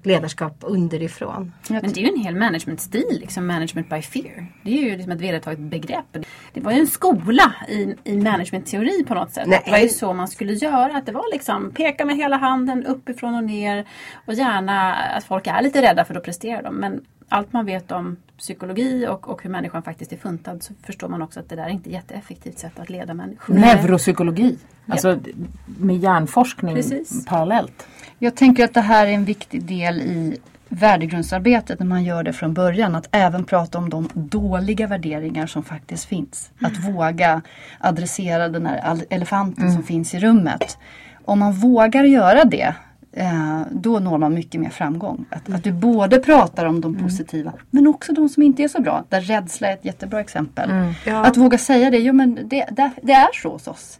[0.03, 1.53] ledarskap underifrån.
[1.69, 4.47] Men det är ju en hel managementstil, liksom management by fear.
[4.63, 6.17] Det är ju liksom ett vedertaget begrepp.
[6.53, 9.47] Det var ju en skola i, i managementteori på något sätt.
[9.47, 9.61] Nej.
[9.65, 10.97] Det var ju så man skulle göra.
[10.97, 13.85] Att det var liksom peka med hela handen uppifrån och ner.
[14.25, 16.75] Och gärna att folk är lite rädda för då presterar de.
[16.75, 21.07] Men allt man vet om psykologi och, och hur människan faktiskt är funtad så förstår
[21.09, 23.53] man också att det där är inte ett jätteeffektivt sätt att leda människor.
[23.53, 24.57] Neuropsykologi.
[24.87, 25.19] Alltså
[25.65, 27.25] med hjärnforskning Precis.
[27.25, 27.87] parallellt.
[28.19, 30.37] Jag tänker att det här är en viktig del i
[30.69, 32.95] värdegrundsarbetet när man gör det från början.
[32.95, 36.51] Att även prata om de dåliga värderingar som faktiskt finns.
[36.61, 37.41] Att våga
[37.79, 40.77] adressera den här elefanten som finns i rummet.
[41.25, 42.75] Om man vågar göra det
[43.11, 45.25] eh, då når man mycket mer framgång.
[45.29, 48.81] Att, att du både pratar om de positiva men också de som inte är så
[48.81, 49.03] bra.
[49.09, 50.69] Där rädsla är ett jättebra exempel.
[51.05, 51.25] Ja.
[51.25, 53.99] Att våga säga det, jo men det, det, det är så hos oss.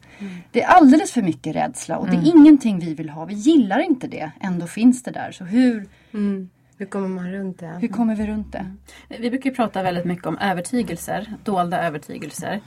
[0.52, 3.26] Det är alldeles för mycket rädsla och det är ingenting vi vill ha.
[3.26, 4.32] Vi gillar inte det.
[4.42, 5.32] Ändå finns det där.
[5.32, 5.88] Så hur,
[6.78, 7.78] Hur kommer man runt det?
[7.82, 8.66] hur kommer vi runt det?
[9.20, 12.62] Vi brukar prata väldigt mycket om övertygelser, dolda övertygelser.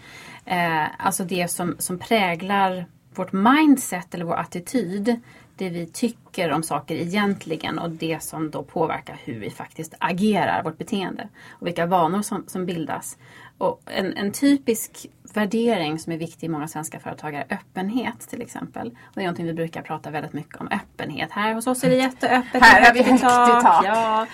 [0.44, 5.20] Eh, alltså det som, som präglar vårt mindset eller vår attityd.
[5.56, 10.62] Det vi tycker om saker egentligen och det som då påverkar hur vi faktiskt agerar,
[10.62, 11.28] vårt beteende.
[11.50, 13.18] Och vilka vanor som, som bildas.
[13.58, 18.42] Och en, en typisk värdering som är viktig i många svenska företag är öppenhet till
[18.42, 18.88] exempel.
[18.88, 20.68] Och det är någonting vi brukar prata väldigt mycket om.
[20.68, 21.30] Öppenhet.
[21.32, 22.62] Här hos oss är det jätteöppet.
[22.62, 23.84] Här har vi högt i tak.
[23.86, 24.26] Ja.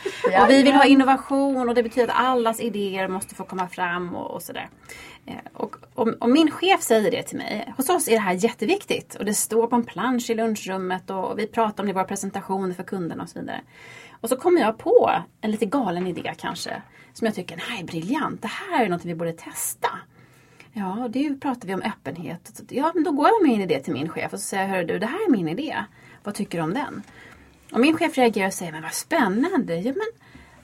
[0.42, 4.14] Och vi vill ha innovation och det betyder att allas idéer måste få komma fram
[4.16, 4.68] och, och sådär.
[5.28, 8.32] Eh, och om, om min chef säger det till mig, hos oss är det här
[8.32, 11.94] jätteviktigt och det står på en plansch i lunchrummet och vi pratar om det i
[11.94, 13.60] våra presentationer för kunderna och så vidare.
[14.20, 15.10] Och så kommer jag på
[15.40, 19.14] en lite galen idé kanske, som jag tycker, nej briljant, det här är något vi
[19.14, 19.88] borde testa.
[20.72, 22.62] Ja, och det pratar vi om öppenhet.
[22.68, 24.70] Ja, men då går jag med min idé till min chef och så säger jag,
[24.70, 25.84] hörru du, det här är min idé.
[26.24, 27.02] Vad tycker du om den?
[27.72, 29.76] Och min chef reagerar och säger, men vad spännande.
[29.76, 30.06] Ja, men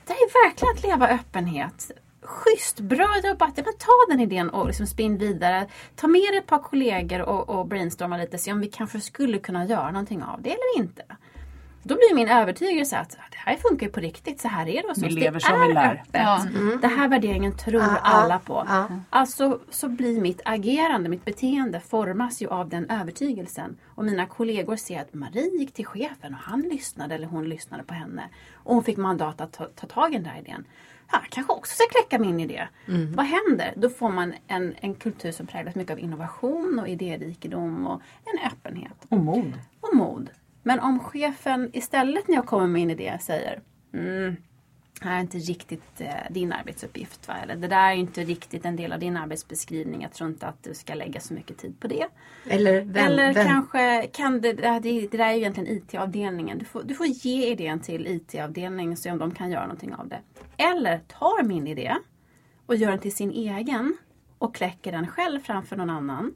[0.06, 1.90] det är verkligen att leva öppenhet.
[2.24, 3.52] Schysst, bra jobbat.
[3.56, 5.66] Ja, men ta den idén och liksom spinn vidare.
[5.96, 8.38] Ta med dig ett par kollegor och, och brainstorma lite.
[8.38, 11.02] Se om vi kanske skulle kunna göra någonting av det eller inte.
[11.86, 14.40] Då blir min övertygelse att det här funkar ju på riktigt.
[14.40, 15.12] Så här är det hos Vi oss.
[15.14, 15.92] lever det som vi lär.
[15.94, 16.20] öppet.
[16.22, 16.46] Ja.
[16.80, 18.54] Det här värderingen tror Ah, ah, alla på.
[18.68, 18.86] ah.
[19.10, 23.76] Alltså så blir mitt agerande, mitt beteende formas ju av den övertygelsen.
[23.94, 27.82] Och mina kollegor ser att Marie gick till chefen och han lyssnade eller hon lyssnade
[27.82, 28.28] på henne.
[28.54, 30.64] Och hon fick mandat att ta, ta tag i den där idén.
[31.22, 32.68] Jag kanske också ska kläcka min idé.
[33.14, 33.72] Vad händer?
[33.76, 38.46] Då får man en, en kultur som präglas mycket av innovation och idérikedom och en
[38.52, 39.52] öppenhet Och mod.
[39.80, 40.30] och mod.
[40.62, 43.60] Men om chefen istället när jag kommer med min idé säger
[43.94, 44.36] mm,
[45.00, 47.28] det här är inte riktigt eh, din arbetsuppgift.
[47.28, 47.34] Va?
[47.42, 50.02] Eller det där är inte riktigt en del av din arbetsbeskrivning.
[50.02, 52.06] Jag tror inte att du ska lägga så mycket tid på det.
[52.48, 56.58] Eller, vem, Eller vem, kanske kan det, det, det där är ju egentligen IT-avdelningen.
[56.58, 59.94] Du får, du får ge idén till IT-avdelningen och se om de kan göra någonting
[59.94, 60.20] av det.
[60.56, 61.96] Eller tar min idé
[62.66, 63.96] och gör den till sin egen
[64.38, 66.34] och kläcker den själv framför någon annan.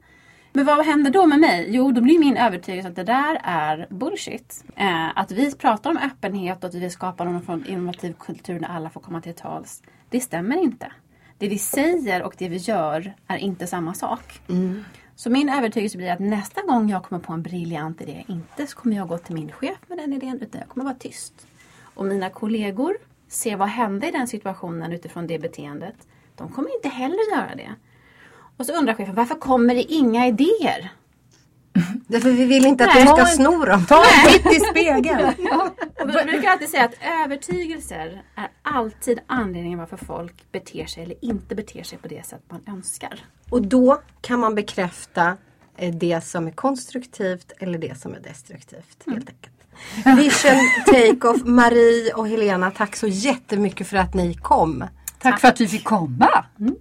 [0.53, 1.65] Men vad händer då med mig?
[1.69, 4.63] Jo, då blir min övertygelse att det där är bullshit.
[4.75, 8.13] Eh, att vi pratar om öppenhet och att vi vill skapa någon form av innovativ
[8.13, 9.83] kultur där alla får komma till tals.
[10.09, 10.91] Det stämmer inte.
[11.37, 14.41] Det vi säger och det vi gör är inte samma sak.
[15.15, 18.77] Så min övertygelse blir att nästa gång jag kommer på en briljant idé, inte så
[18.77, 21.47] kommer jag gå till min chef med den idén, utan jag kommer vara tyst.
[21.81, 25.95] Och mina kollegor ser vad hände i den situationen utifrån det beteendet.
[26.35, 27.75] De kommer inte heller göra det.
[28.59, 30.91] Och så undrar chefen, varför kommer det inga idéer?
[32.07, 33.03] Därför vi vill inte att Nej.
[33.03, 33.85] du ska sno dem.
[33.85, 35.25] Ta en titt i spegeln!
[36.01, 41.25] Och vi brukar alltid säga att övertygelser är alltid anledningen varför folk beter sig eller
[41.25, 43.19] inte beter sig på det sätt man önskar.
[43.49, 45.37] Och då kan man bekräfta
[45.77, 49.03] eh, det som är konstruktivt eller det som är destruktivt.
[49.05, 49.55] Helt enkelt.
[50.17, 54.83] Vision Take-Off, Marie och Helena, tack så jättemycket för att ni kom.
[55.19, 56.45] Tack för att vi fick komma!
[56.59, 56.75] Mm.